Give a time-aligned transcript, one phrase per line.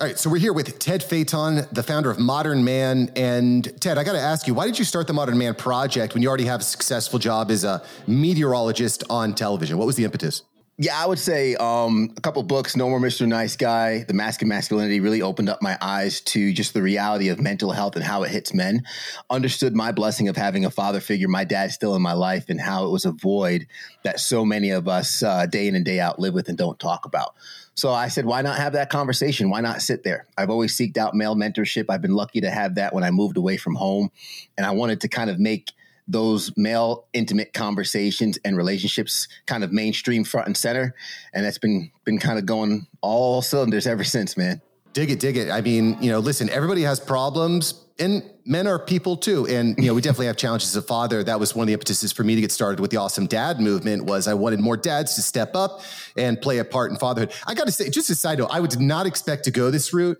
[0.00, 3.12] All right, so we're here with Ted Phaeton, the founder of Modern Man.
[3.14, 6.14] And Ted, I got to ask you, why did you start the Modern Man project
[6.14, 9.76] when you already have a successful job as a meteorologist on television?
[9.76, 10.44] What was the impetus?
[10.78, 13.28] Yeah, I would say um, a couple books, No More Mr.
[13.28, 17.28] Nice Guy, The Mask of Masculinity really opened up my eyes to just the reality
[17.28, 18.82] of mental health and how it hits men.
[19.28, 22.58] Understood my blessing of having a father figure, my dad still in my life, and
[22.58, 23.66] how it was a void
[24.02, 26.80] that so many of us uh, day in and day out live with and don't
[26.80, 27.34] talk about.
[27.74, 29.50] So I said, why not have that conversation?
[29.50, 30.26] Why not sit there?
[30.38, 31.86] I've always seeked out male mentorship.
[31.90, 34.10] I've been lucky to have that when I moved away from home.
[34.56, 35.72] And I wanted to kind of make
[36.12, 40.94] those male intimate conversations and relationships kind of mainstream front and center.
[41.32, 44.60] And that's been been kind of going all cylinders ever since, man.
[44.92, 45.50] Dig it, dig it.
[45.50, 49.46] I mean, you know, listen, everybody has problems and men are people too.
[49.46, 51.24] And, you know, we definitely have challenges as a father.
[51.24, 53.58] That was one of the impetuses for me to get started with the awesome dad
[53.58, 55.80] movement was I wanted more dads to step up
[56.16, 57.32] and play a part in fatherhood.
[57.46, 59.94] I got to say, just a side note, I would not expect to go this
[59.94, 60.18] route,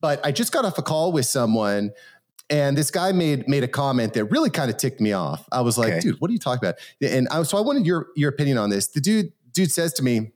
[0.00, 1.90] but I just got off a call with someone
[2.52, 5.48] and this guy made made a comment that really kind of ticked me off.
[5.50, 6.00] I was like, okay.
[6.00, 6.78] dude, what are you talking about?
[7.00, 8.88] And I, so I wanted your your opinion on this.
[8.88, 10.32] The dude dude says to me,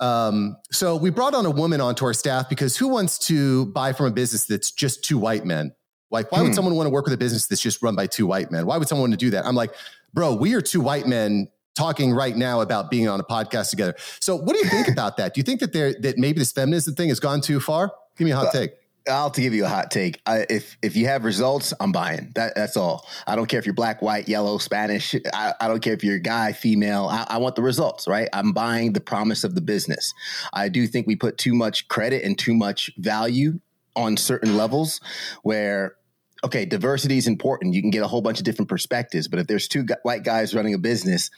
[0.00, 3.92] um, so we brought on a woman onto our staff because who wants to buy
[3.92, 5.72] from a business that's just two white men?
[6.10, 6.46] Like, why hmm.
[6.46, 8.66] would someone want to work with a business that's just run by two white men?
[8.66, 9.46] Why would someone want to do that?
[9.46, 9.72] I'm like,
[10.12, 13.94] bro, we are two white men talking right now about being on a podcast together.
[14.18, 15.34] So, what do you think about that?
[15.34, 17.92] Do you think that there that maybe this feminism thing has gone too far?
[18.16, 18.72] Give me a hot take.
[19.08, 20.20] I'll to give you a hot take.
[20.24, 22.32] I, if if you have results, I'm buying.
[22.34, 23.06] That that's all.
[23.26, 25.14] I don't care if you're black, white, yellow, Spanish.
[25.32, 27.08] I, I don't care if you're guy, female.
[27.10, 28.28] I, I, want the results, right?
[28.32, 30.14] I'm buying the promise of the business.
[30.52, 33.60] I do think we put too much credit and too much value
[33.94, 35.00] on certain levels,
[35.42, 35.96] where
[36.42, 37.74] okay, diversity is important.
[37.74, 40.54] You can get a whole bunch of different perspectives, but if there's two white guys
[40.54, 41.30] running a business,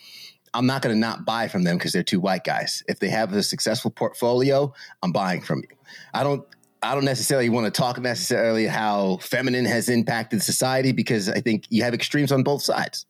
[0.55, 2.83] I'm not going to not buy from them because they're two white guys.
[2.89, 5.77] If they have a successful portfolio, I'm buying from you.
[6.14, 6.45] I don't
[6.87, 11.65] I don't necessarily want to talk necessarily how feminine has impacted society because I think
[11.69, 13.06] you have extremes on both sides.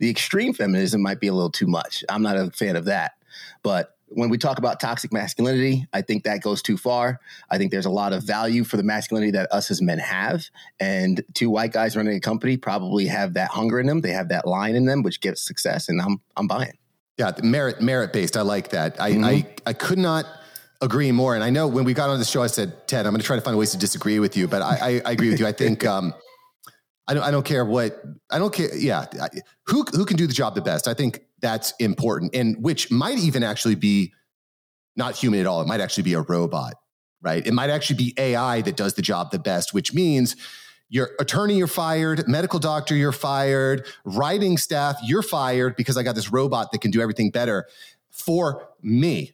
[0.00, 2.04] The extreme feminism might be a little too much.
[2.08, 3.12] I'm not a fan of that.
[3.62, 7.20] But when we talk about toxic masculinity, I think that goes too far.
[7.50, 10.46] I think there's a lot of value for the masculinity that us as men have.
[10.80, 14.00] And two white guys running a company probably have that hunger in them.
[14.00, 15.88] They have that line in them, which gets success.
[15.88, 16.78] And I'm I'm buying.
[17.16, 18.36] Yeah, merit merit based.
[18.36, 19.00] I like that.
[19.00, 19.24] I, mm-hmm.
[19.24, 20.24] I I could not
[20.80, 21.34] agree more.
[21.34, 23.26] And I know when we got on the show, I said, Ted, I'm going to
[23.26, 25.46] try to find ways to disagree with you, but I, I, I agree with you.
[25.46, 26.14] I think, um,
[27.08, 28.00] I don't, I don't care what,
[28.30, 28.74] I don't care.
[28.76, 29.06] Yeah.
[29.66, 30.86] Who, who can do the job the best?
[30.86, 34.12] I think that's important and which might even actually be
[34.94, 35.60] not human at all.
[35.60, 36.74] It might actually be a robot,
[37.22, 37.44] right?
[37.44, 40.36] It might actually be AI that does the job the best, which means
[40.90, 46.14] your attorney, you're fired, medical doctor, you're fired, writing staff, you're fired because I got
[46.14, 47.66] this robot that can do everything better
[48.10, 49.32] for me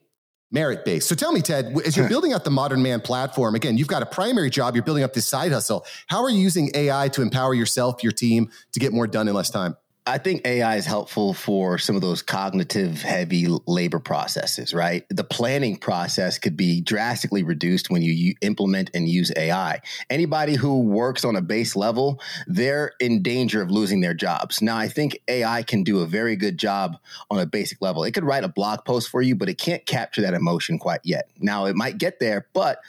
[0.55, 1.09] merit based.
[1.09, 4.03] So tell me, Ted, as you're building out the Modern Man platform, again, you've got
[4.03, 5.85] a primary job, you're building up this side hustle.
[6.07, 9.35] How are you using AI to empower yourself, your team to get more done in
[9.35, 9.77] less time?
[10.07, 15.07] I think AI is helpful for some of those cognitive heavy labor processes, right?
[15.09, 19.81] The planning process could be drastically reduced when you implement and use AI.
[20.11, 24.61] Anybody who works on a base level, they're in danger of losing their jobs.
[24.61, 26.99] Now, I think AI can do a very good job
[27.31, 28.05] on a basic level.
[28.05, 31.01] It could write a blog post for you, but it can't capture that emotion quite
[31.03, 31.31] yet.
[31.39, 32.81] Now, it might get there, but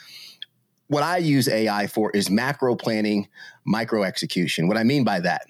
[0.88, 3.30] what I use AI for is macro planning,
[3.64, 4.68] micro execution.
[4.68, 5.46] What I mean by that,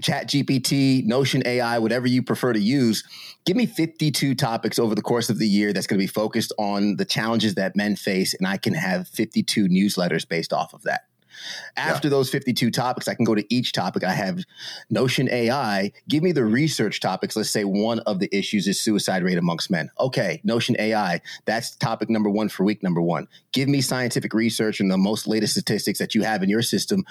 [0.00, 3.04] Chat GPT, Notion AI, whatever you prefer to use,
[3.44, 6.52] give me 52 topics over the course of the year that's going to be focused
[6.58, 10.82] on the challenges that men face, and I can have 52 newsletters based off of
[10.82, 11.02] that.
[11.76, 12.10] After yeah.
[12.10, 14.04] those 52 topics, I can go to each topic.
[14.04, 14.40] I have
[14.88, 15.92] Notion AI.
[16.08, 17.36] Give me the research topics.
[17.36, 19.90] Let's say one of the issues is suicide rate amongst men.
[19.98, 21.20] Okay, Notion AI.
[21.44, 23.28] That's topic number one for week number one.
[23.52, 27.04] Give me scientific research and the most latest statistics that you have in your system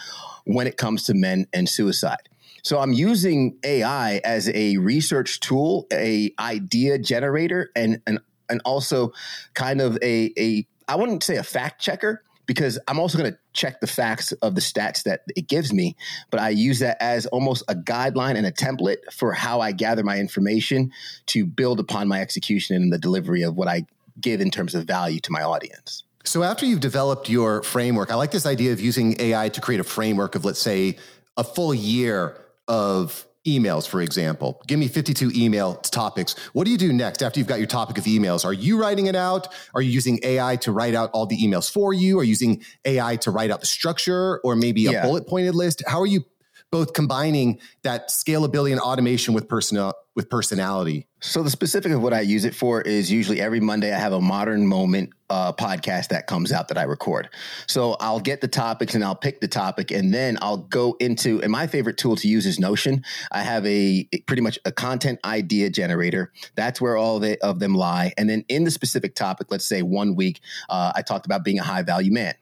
[0.46, 2.30] when it comes to men and suicide.
[2.64, 9.14] So I'm using AI as a research tool, a idea generator, and and and also
[9.54, 13.38] kind of a a I wouldn't say a fact checker because I'm also going to
[13.54, 15.96] check the facts of the stats that it gives me,
[16.32, 20.04] but I use that as almost a guideline and a template for how I gather
[20.04, 20.92] my information
[21.28, 23.86] to build upon my execution and the delivery of what I
[24.20, 26.04] give in terms of value to my audience.
[26.24, 29.80] So after you've developed your framework, I like this idea of using AI to create
[29.80, 30.98] a framework of let's say
[31.38, 32.36] a full year
[32.70, 34.62] of emails, for example.
[34.68, 36.36] Give me 52 email topics.
[36.54, 38.46] What do you do next after you've got your topic of emails?
[38.46, 39.48] Are you writing it out?
[39.74, 42.20] Are you using AI to write out all the emails for you?
[42.20, 45.02] Are you using AI to write out the structure or maybe a yeah.
[45.02, 45.84] bullet pointed list?
[45.88, 46.26] How are you
[46.72, 51.08] both combining that scalability and automation with personal with personality.
[51.22, 54.12] So the specific of what I use it for is usually every Monday I have
[54.12, 57.30] a modern moment uh, podcast that comes out that I record.
[57.68, 61.42] So I'll get the topics and I'll pick the topic and then I'll go into.
[61.42, 63.06] And my favorite tool to use is Notion.
[63.32, 66.34] I have a pretty much a content idea generator.
[66.56, 68.14] That's where all of them lie.
[68.18, 71.60] And then in the specific topic, let's say one week, uh, I talked about being
[71.60, 72.34] a high value man.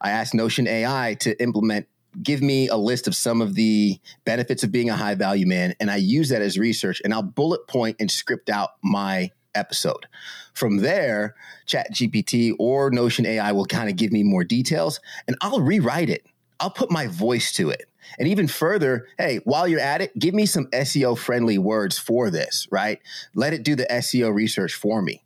[0.00, 1.86] I asked Notion AI to implement
[2.22, 5.74] give me a list of some of the benefits of being a high value man
[5.80, 10.06] and I use that as research and I'll bullet point and script out my episode.
[10.52, 11.34] From there,
[11.66, 16.10] Chat GPT or Notion AI will kind of give me more details and I'll rewrite
[16.10, 16.26] it.
[16.60, 17.86] I'll put my voice to it.
[18.18, 22.30] And even further, hey, while you're at it, give me some SEO friendly words for
[22.30, 23.00] this, right?
[23.34, 25.24] Let it do the SEO research for me.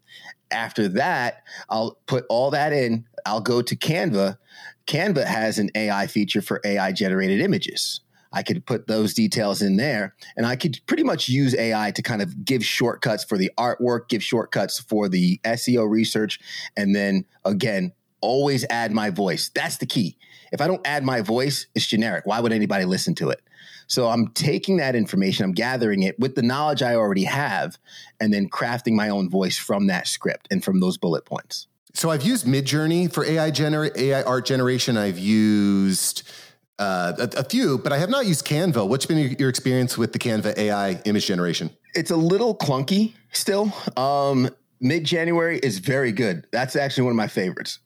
[0.50, 3.06] After that, I'll put all that in.
[3.26, 4.38] I'll go to Canva.
[4.86, 8.00] Canva has an AI feature for AI generated images.
[8.32, 12.02] I could put those details in there and I could pretty much use AI to
[12.02, 16.38] kind of give shortcuts for the artwork, give shortcuts for the SEO research.
[16.76, 19.50] And then again, always add my voice.
[19.54, 20.16] That's the key.
[20.52, 22.26] If I don't add my voice, it's generic.
[22.26, 23.42] Why would anybody listen to it?
[23.86, 27.78] So I'm taking that information, I'm gathering it with the knowledge I already have,
[28.20, 31.68] and then crafting my own voice from that script and from those bullet points.
[31.94, 34.98] So I've used Midjourney for AI gener- AI art generation.
[34.98, 36.30] I've used
[36.78, 38.86] uh, a, a, few, but I have not used Canva.
[38.86, 41.70] What's been your experience with the Canva AI image generation?
[41.94, 43.72] It's a little clunky still.
[43.96, 44.50] Um,
[44.82, 46.46] Midjourney is very good.
[46.52, 47.80] That's actually one of my favorites.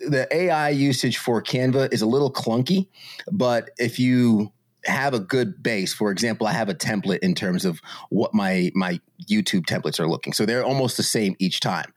[0.00, 2.88] The AI usage for Canva is a little clunky,
[3.30, 4.52] but if you
[4.86, 5.92] have a good base.
[5.92, 7.80] For example, I have a template in terms of
[8.10, 10.32] what my my YouTube templates are looking.
[10.32, 11.92] So they're almost the same each time.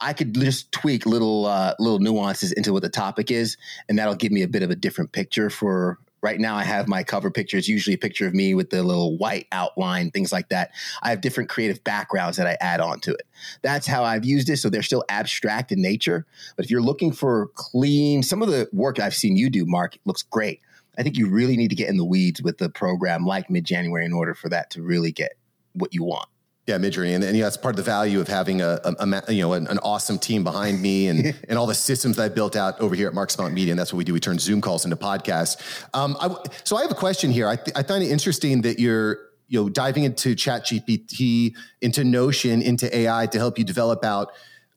[0.00, 3.56] I could just tweak little uh, little nuances into what the topic is,
[3.88, 5.98] and that'll give me a bit of a different picture for.
[6.22, 7.56] Right now, I have my cover picture.
[7.56, 10.70] It's usually a picture of me with the little white outline, things like that.
[11.02, 13.22] I have different creative backgrounds that I add on to it.
[13.62, 14.58] That's how I've used it.
[14.58, 16.26] So they're still abstract in nature.
[16.56, 19.96] But if you're looking for clean, some of the work I've seen you do, Mark,
[20.04, 20.60] looks great
[20.98, 24.04] I think you really need to get in the weeds with the program like Midjourney
[24.04, 25.32] in order for that to really get
[25.72, 26.28] what you want.
[26.66, 29.32] Yeah, Midjourney, and, and yeah, that's part of the value of having a, a, a
[29.32, 32.28] you know an, an, awesome team behind me and and all the systems that I
[32.28, 34.12] built out over here at Mark Smart Media, and that's what we do.
[34.12, 35.84] We turn Zoom calls into podcasts.
[35.94, 37.48] Um, I, so I have a question here.
[37.48, 39.18] I, th- I find it interesting that you're
[39.48, 44.28] you know diving into Chat GPT, into Notion, into AI to help you develop out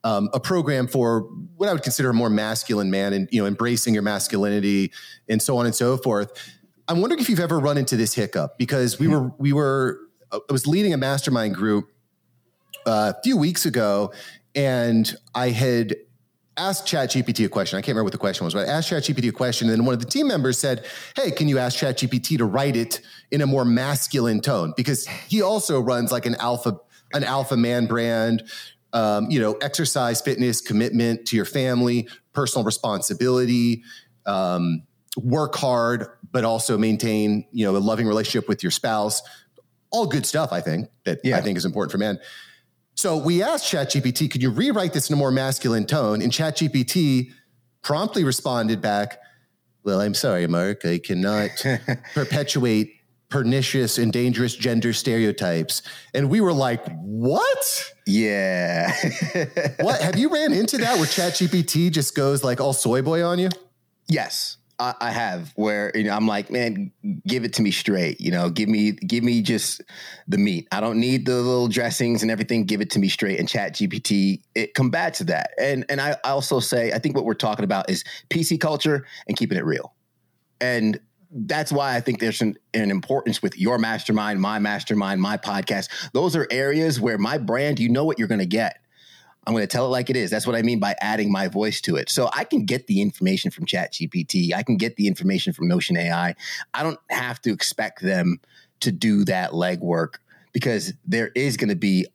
[0.04, 1.20] um, a program for
[1.56, 4.92] what I would consider a more masculine man and you know embracing your masculinity
[5.28, 6.32] and so on and so forth.
[6.86, 10.00] I'm wondering if you've ever run into this hiccup because we were we were
[10.34, 11.88] I was leading a mastermind group
[12.86, 14.12] uh, a few weeks ago,
[14.54, 15.96] and I had
[16.56, 17.76] asked ChatGPT a question.
[17.78, 19.84] I can't remember what the question was, but I asked ChatGPT a question, and then
[19.84, 20.84] one of the team members said,
[21.16, 23.00] "Hey, can you ask ChatGPT to write it
[23.30, 26.78] in a more masculine tone?" Because he also runs like an alpha
[27.12, 28.42] an alpha man brand
[28.94, 33.82] um, you know, exercise, fitness, commitment to your family, personal responsibility,
[34.24, 34.84] um,
[35.16, 39.20] work hard, but also maintain, you know, a loving relationship with your spouse.
[39.94, 41.36] All good stuff, I think, that yeah.
[41.36, 42.18] I think is important for men.
[42.96, 46.22] So we asked ChatGPT, could you rewrite this in a more masculine tone?
[46.22, 47.30] And ChatGPT
[47.82, 49.18] promptly responded back,
[49.84, 51.50] well, I'm sorry, Mark, I cannot
[52.14, 52.94] perpetuate
[53.28, 55.82] pernicious and dangerous gender stereotypes.
[56.14, 57.92] And we were like, what?
[58.06, 58.92] Yeah.
[59.80, 60.00] what?
[60.00, 63.48] Have you ran into that where ChatGPT just goes like all soy boy on you?
[64.08, 64.56] Yes.
[64.78, 66.92] I, I have where you know I'm like, man,
[67.26, 68.20] give it to me straight.
[68.20, 69.82] You know, give me give me just
[70.28, 70.68] the meat.
[70.72, 72.64] I don't need the little dressings and everything.
[72.64, 73.38] Give it to me straight.
[73.38, 75.50] And Chat GPT it combats that.
[75.60, 79.36] And and I also say I think what we're talking about is PC culture and
[79.36, 79.94] keeping it real.
[80.60, 81.00] And
[81.34, 85.88] that's why I think there's an, an, importance with your mastermind, my mastermind, my podcast.
[86.12, 88.78] Those are areas where my brand, you know what you're going to get.
[89.46, 90.30] I'm going to tell it like it is.
[90.30, 92.10] That's what I mean by adding my voice to it.
[92.10, 94.54] So I can get the information from ChatGPT.
[94.54, 96.34] I can get the information from Notion AI.
[96.72, 98.40] I don't have to expect them
[98.80, 100.14] to do that legwork
[100.52, 102.06] because there is going to be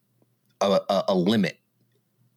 [0.62, 1.58] a, a, a limit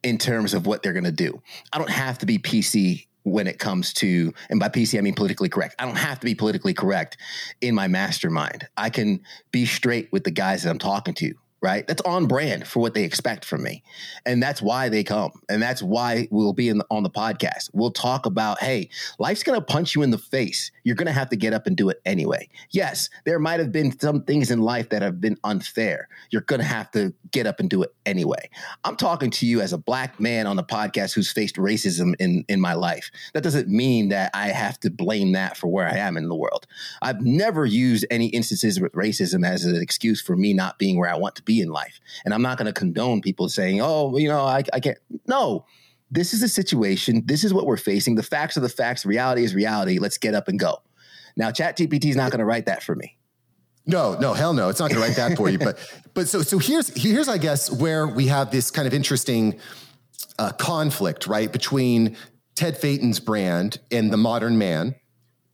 [0.03, 1.41] in terms of what they're going to do.
[1.73, 5.15] I don't have to be PC when it comes to, and by PC, I mean
[5.15, 5.77] politically correct.
[5.79, 7.17] I don't have to be politically correct
[7.61, 8.67] in my mastermind.
[8.77, 9.21] I can
[9.53, 11.35] be straight with the guys that I'm talking to.
[11.63, 11.87] Right?
[11.87, 13.85] That's on brand for what they expect from me.
[14.27, 15.31] And that's why they come.
[15.49, 17.71] And that's why we'll be the, on the podcast.
[17.73, 18.91] We'll talk about, hey,
[19.21, 20.73] life's going to punch you in the face.
[20.83, 22.49] You're going to have to get up and do it anyway.
[22.71, 26.09] Yes, there might have been some things in life that have been unfair.
[26.31, 28.51] You're going to have to get up and do it anyway.
[28.83, 32.45] I'm talking to you as a black man on the podcast who's faced racism in,
[32.49, 33.13] in my life.
[33.35, 36.35] That doesn't mean that I have to blame that for where I am in the
[36.35, 36.67] world.
[37.01, 41.09] I've never used any instances with racism as an excuse for me not being where
[41.09, 42.01] I want to be be in life.
[42.25, 44.99] And I'm not going to condone people saying, oh, you know, I, I can't.
[45.27, 45.67] No,
[46.11, 47.23] this is the situation.
[47.27, 48.15] This is what we're facing.
[48.15, 49.05] The facts are the facts.
[49.05, 49.99] Reality is reality.
[49.99, 50.83] Let's get up and go.
[51.37, 53.17] Now, ChatGPT is not going to write that for me.
[53.87, 54.69] No, no, hell no.
[54.69, 55.59] It's not going to write that for you.
[55.63, 55.79] But,
[56.15, 59.59] but so, so here's, here's, I guess, where we have this kind of interesting
[60.39, 62.17] uh, conflict, right, between
[62.55, 64.95] Ted Phaeton's brand and the modern man,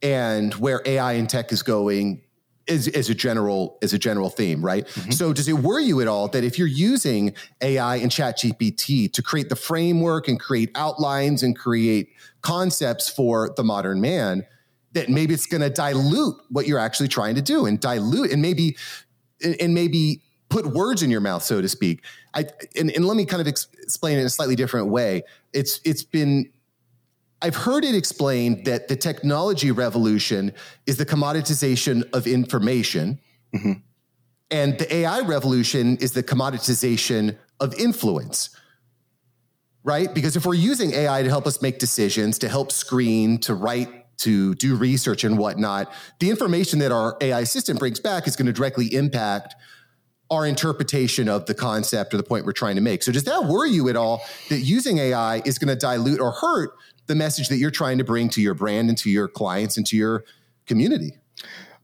[0.03, 2.23] and where AI and tech is going
[2.69, 4.87] as a general as a general theme, right?
[4.87, 5.11] Mm-hmm.
[5.13, 9.13] So does it worry you at all that if you're using AI and Chat GPT
[9.13, 12.11] to create the framework and create outlines and create
[12.43, 14.47] concepts for the modern man,
[14.93, 18.43] that maybe it's going to dilute what you're actually trying to do and dilute and
[18.43, 18.77] maybe
[19.43, 22.03] and maybe put words in your mouth, so to speak.
[22.35, 22.47] I,
[22.77, 25.23] and, and let me kind of ex- explain it in a slightly different way.
[25.53, 26.51] It's it's been
[27.41, 30.53] I've heard it explained that the technology revolution
[30.87, 33.21] is the commoditization of information.
[33.55, 33.73] Mm-hmm.
[34.51, 38.51] And the AI revolution is the commoditization of influence.
[39.85, 40.13] Right?
[40.13, 43.89] Because if we're using AI to help us make decisions, to help screen, to write,
[44.19, 48.47] to do research and whatnot, the information that our AI system brings back is going
[48.47, 49.55] to directly impact
[50.31, 53.03] our interpretation of the concept or the point we're trying to make.
[53.03, 56.33] So, does that worry you at all that using AI is going to dilute or
[56.33, 56.73] hurt
[57.09, 59.87] the message that you're trying to bring to your brand and to your clients and
[59.87, 60.25] to your
[60.67, 61.15] community?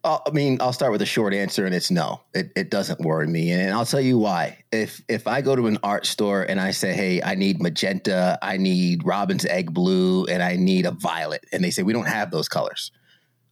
[0.04, 2.20] Uh, I mean, I'll start with a short answer, and it's no.
[2.34, 4.62] It, it doesn't worry me, and I'll tell you why.
[4.70, 8.38] If if I go to an art store and I say, "Hey, I need magenta,
[8.42, 12.06] I need robin's egg blue, and I need a violet," and they say we don't
[12.06, 12.92] have those colors,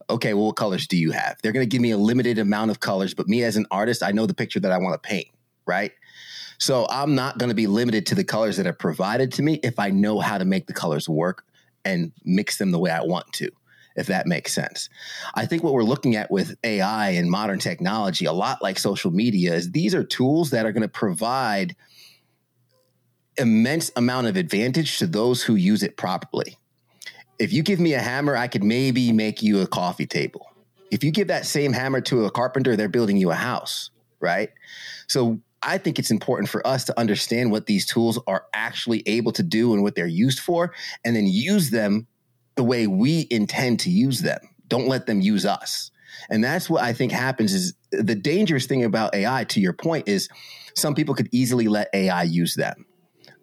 [0.09, 1.37] okay, well, what colors do you have?
[1.41, 4.03] They're going to give me a limited amount of colors, but me as an artist,
[4.03, 5.27] I know the picture that I want to paint,
[5.65, 5.91] right?
[6.59, 9.59] So I'm not going to be limited to the colors that are provided to me
[9.63, 11.45] if I know how to make the colors work
[11.85, 13.49] and mix them the way I want to,
[13.95, 14.89] if that makes sense.
[15.35, 19.11] I think what we're looking at with AI and modern technology, a lot like social
[19.11, 21.75] media, is these are tools that are going to provide
[23.37, 26.57] immense amount of advantage to those who use it properly.
[27.39, 30.47] If you give me a hammer, I could maybe make you a coffee table.
[30.91, 34.51] If you give that same hammer to a carpenter, they're building you a house, right?
[35.07, 39.31] So I think it's important for us to understand what these tools are actually able
[39.33, 40.73] to do and what they're used for,
[41.05, 42.07] and then use them
[42.55, 44.39] the way we intend to use them.
[44.67, 45.91] Don't let them use us.
[46.29, 50.07] And that's what I think happens is the dangerous thing about AI, to your point,
[50.07, 50.29] is
[50.75, 52.85] some people could easily let AI use them.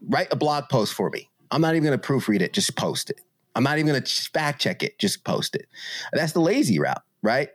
[0.09, 1.29] Write a blog post for me.
[1.51, 3.21] I'm not even going to proofread it, just post it.
[3.55, 5.67] I'm not even going to fact check it, just post it.
[6.13, 7.49] That's the lazy route, right?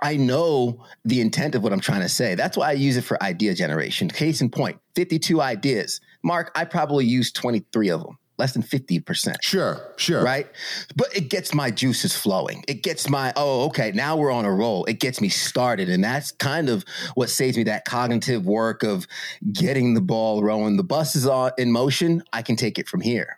[0.00, 2.34] I know the intent of what I'm trying to say.
[2.34, 4.08] That's why I use it for idea generation.
[4.08, 6.00] Case in point, 52 ideas.
[6.22, 9.36] Mark, I probably use 23 of them, less than 50%.
[9.42, 10.22] Sure, sure.
[10.22, 10.46] Right?
[10.94, 12.64] But it gets my juices flowing.
[12.68, 14.84] It gets my, oh, okay, now we're on a roll.
[14.84, 15.88] It gets me started.
[15.88, 19.06] And that's kind of what saves me that cognitive work of
[19.52, 20.76] getting the ball rolling.
[20.76, 21.28] The bus is
[21.58, 22.22] in motion.
[22.32, 23.37] I can take it from here.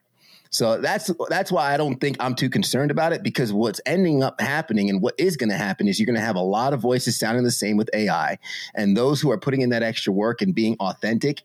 [0.51, 4.25] So that's that's why I don't think I'm too concerned about it because what's ending
[4.25, 6.73] up happening and what is going to happen is you're going to have a lot
[6.73, 8.37] of voices sounding the same with AI,
[8.75, 11.43] and those who are putting in that extra work and being authentic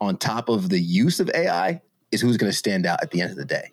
[0.00, 1.82] on top of the use of AI
[2.12, 3.72] is who's going to stand out at the end of the day.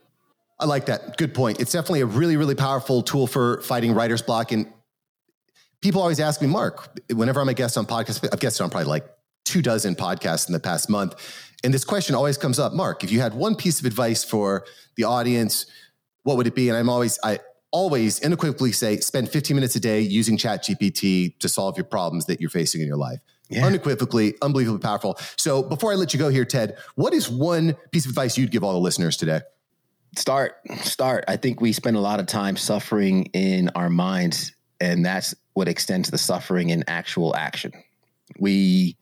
[0.59, 1.17] I like that.
[1.17, 1.59] Good point.
[1.59, 4.65] It's definitely a really really powerful tool for fighting writer's block and
[5.81, 8.87] people always ask me, Mark, whenever I'm a guest on podcasts, I've guested on probably
[8.87, 9.05] like
[9.45, 11.15] two dozen podcasts in the past month
[11.63, 14.65] and this question always comes up, Mark, if you had one piece of advice for
[14.95, 15.65] the audience,
[16.23, 16.69] what would it be?
[16.69, 17.39] And I'm always, I
[17.71, 22.25] always unequivocally say, spend 15 minutes a day using Chat GPT to solve your problems
[22.25, 23.19] that you're facing in your life.
[23.49, 23.65] Yeah.
[23.65, 25.17] Unequivocally, unbelievably powerful.
[25.35, 28.51] So before I let you go here, Ted, what is one piece of advice you'd
[28.51, 29.41] give all the listeners today?
[30.17, 31.25] Start, start.
[31.27, 35.67] I think we spend a lot of time suffering in our minds, and that's what
[35.67, 37.71] extends the suffering in actual action.
[38.39, 38.97] We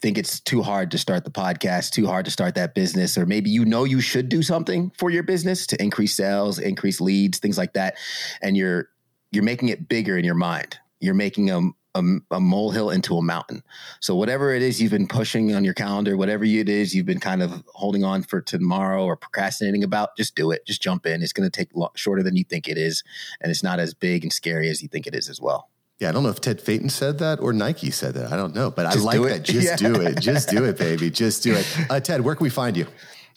[0.00, 3.26] think it's too hard to start the podcast, too hard to start that business, or
[3.26, 7.38] maybe you know you should do something for your business to increase sales, increase leads,
[7.38, 7.96] things like that,
[8.42, 8.88] and you're
[9.32, 10.78] you're making it bigger in your mind.
[11.00, 11.60] You're making a,
[11.94, 13.62] a, a molehill into a mountain.
[14.00, 17.20] So whatever it is you've been pushing on your calendar, whatever it is you've been
[17.20, 20.66] kind of holding on for tomorrow or procrastinating about, just do it.
[20.66, 21.22] Just jump in.
[21.22, 23.02] It's going to take lo- shorter than you think it is,
[23.40, 25.68] and it's not as big and scary as you think it is as well.
[25.98, 28.30] Yeah, I don't know if Ted Phaeton said that or Nike said that.
[28.32, 29.42] I don't know, but Just I like that.
[29.44, 29.76] Just Yeah.
[29.76, 30.20] do it.
[30.20, 31.10] Just do it, baby.
[31.10, 31.66] Just do it.
[31.88, 32.86] Uh, Ted, where can we find you?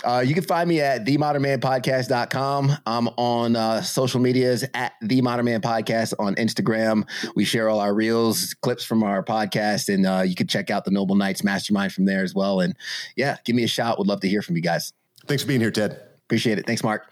[0.03, 2.71] Uh, you can find me at themodernmanpodcast.com.
[2.85, 7.03] I'm on uh, social medias at the Modern Man Podcast on Instagram.
[7.35, 10.85] We share all our reels, clips from our podcast, and uh, you can check out
[10.85, 12.61] the Noble Knights Mastermind from there as well.
[12.61, 12.75] And
[13.17, 13.97] yeah, give me a shout.
[13.99, 14.93] Would love to hear from you guys.
[15.27, 15.99] Thanks for being here, Ted.
[16.25, 16.65] Appreciate it.
[16.65, 17.03] Thanks, Mark.